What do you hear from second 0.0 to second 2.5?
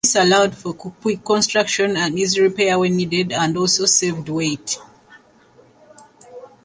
This allowed for quick construction and easy